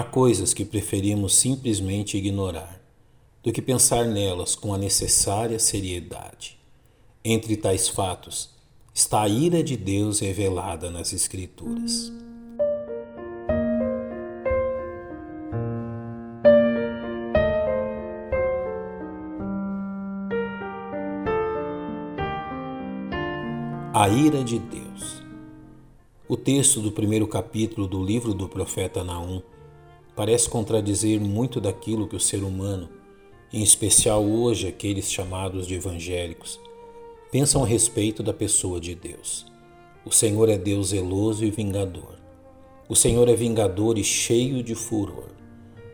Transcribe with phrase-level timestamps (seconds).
[0.00, 2.80] Há coisas que preferimos simplesmente ignorar
[3.42, 6.58] do que pensar nelas com a necessária seriedade.
[7.22, 8.48] Entre tais fatos
[8.94, 12.10] está a ira de Deus revelada nas Escrituras.
[23.92, 25.22] A ira de Deus.
[26.26, 29.42] O texto do primeiro capítulo do livro do profeta Naum
[30.20, 32.90] parece contradizer muito daquilo que o ser humano,
[33.50, 36.60] em especial hoje aqueles chamados de evangélicos,
[37.32, 39.46] pensam a respeito da pessoa de Deus.
[40.04, 42.18] O Senhor é Deus zeloso e vingador.
[42.86, 45.30] O Senhor é vingador e cheio de furor.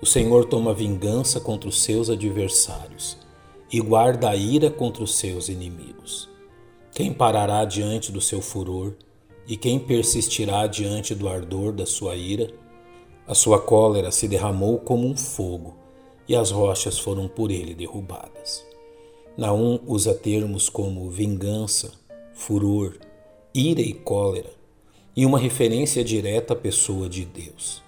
[0.00, 3.18] O Senhor toma vingança contra os seus adversários
[3.72, 6.30] e guarda a ira contra os seus inimigos.
[6.92, 8.94] Quem parará diante do seu furor
[9.48, 12.61] e quem persistirá diante do ardor da sua ira?
[13.26, 15.76] A sua cólera se derramou como um fogo
[16.28, 18.66] e as rochas foram por ele derrubadas.
[19.36, 21.92] Naum usa termos como vingança,
[22.34, 22.98] furor,
[23.54, 24.50] ira e cólera,
[25.16, 27.82] e uma referência direta à pessoa de Deus,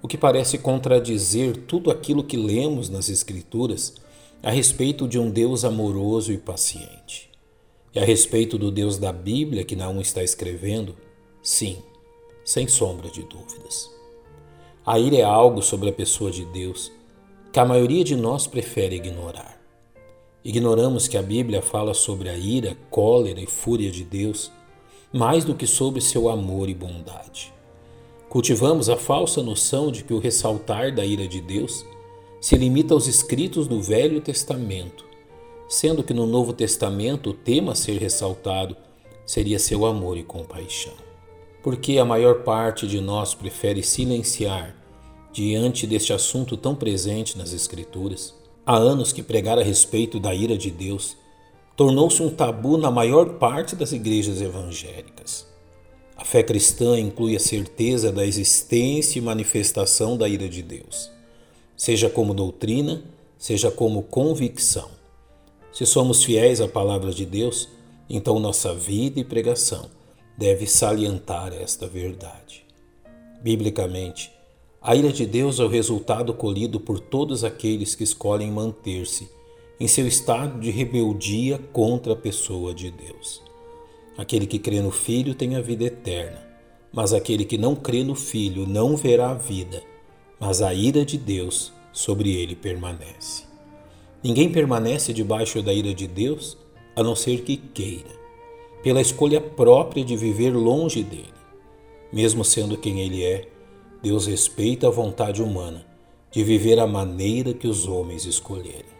[0.00, 3.94] o que parece contradizer tudo aquilo que lemos nas Escrituras
[4.42, 7.28] a respeito de um Deus amoroso e paciente.
[7.92, 10.94] E a respeito do Deus da Bíblia que Naum está escrevendo,
[11.42, 11.82] sim,
[12.44, 13.97] sem sombra de dúvidas.
[14.90, 16.90] A ira é algo sobre a pessoa de Deus
[17.52, 19.60] que a maioria de nós prefere ignorar.
[20.42, 24.50] Ignoramos que a Bíblia fala sobre a ira, cólera e fúria de Deus
[25.12, 27.52] mais do que sobre seu amor e bondade.
[28.30, 31.84] Cultivamos a falsa noção de que o ressaltar da ira de Deus
[32.40, 35.04] se limita aos escritos do Velho Testamento,
[35.68, 38.74] sendo que no Novo Testamento o tema a ser ressaltado
[39.26, 41.07] seria seu amor e compaixão.
[41.68, 44.74] Porque a maior parte de nós prefere silenciar
[45.30, 48.34] diante deste assunto tão presente nas Escrituras?
[48.64, 51.14] Há anos que pregar a respeito da ira de Deus
[51.76, 55.46] tornou-se um tabu na maior parte das igrejas evangélicas.
[56.16, 61.10] A fé cristã inclui a certeza da existência e manifestação da ira de Deus,
[61.76, 63.02] seja como doutrina,
[63.36, 64.88] seja como convicção.
[65.70, 67.68] Se somos fiéis à palavra de Deus,
[68.08, 69.97] então nossa vida e pregação
[70.38, 72.64] deve salientar esta verdade.
[73.42, 74.30] Biblicamente,
[74.80, 79.28] a ira de Deus é o resultado colhido por todos aqueles que escolhem manter-se
[79.80, 83.42] em seu estado de rebeldia contra a pessoa de Deus.
[84.16, 86.46] Aquele que crê no Filho tem a vida eterna,
[86.92, 89.82] mas aquele que não crê no Filho não verá a vida,
[90.38, 93.42] mas a ira de Deus sobre ele permanece.
[94.22, 96.56] Ninguém permanece debaixo da ira de Deus
[96.94, 98.17] a não ser que queira,
[98.82, 101.34] pela escolha própria de viver longe dele,
[102.12, 103.48] mesmo sendo quem ele é
[104.02, 105.84] Deus respeita a vontade humana
[106.30, 108.98] de viver a maneira que os homens escolherem.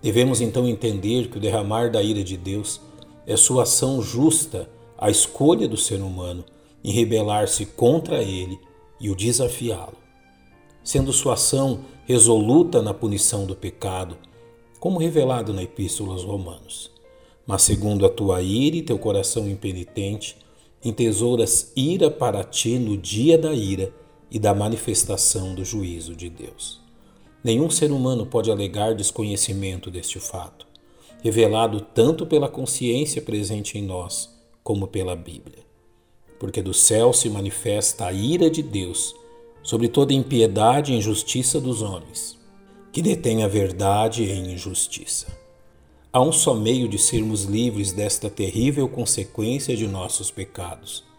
[0.00, 2.80] Devemos então entender que o derramar da ira de Deus
[3.26, 6.44] é sua ação justa à escolha do ser humano
[6.84, 8.58] em rebelar-se contra ele
[9.00, 9.96] e o desafiá-lo,
[10.84, 14.16] sendo sua ação resoluta na punição do pecado,
[14.78, 16.90] como revelado na Epístola aos Romanos.
[17.46, 20.36] Mas segundo a tua ira e teu coração impenitente,
[20.84, 23.92] entesouras ira para ti no dia da ira
[24.30, 26.80] e da manifestação do juízo de Deus.
[27.44, 30.66] Nenhum ser humano pode alegar desconhecimento deste fato,
[31.22, 34.30] revelado tanto pela consciência presente em nós
[34.62, 35.58] como pela Bíblia.
[36.38, 39.14] Porque do céu se manifesta a ira de Deus
[39.62, 42.38] sobre toda impiedade e injustiça dos homens,
[42.92, 45.41] que detém a verdade em injustiça.
[46.12, 51.10] Há um só meio de sermos livres desta terrível consequência de nossos pecados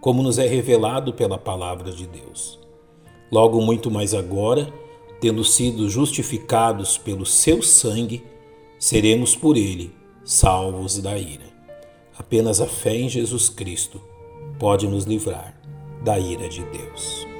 [0.00, 2.58] como nos é revelado pela palavra de Deus.
[3.30, 4.72] Logo, muito mais agora,
[5.20, 8.24] tendo sido justificados pelo seu sangue,
[8.78, 9.92] seremos por ele
[10.24, 11.48] salvos da ira.
[12.16, 14.00] Apenas a fé em Jesus Cristo
[14.58, 15.60] pode nos livrar
[16.04, 17.37] da ira de Deus.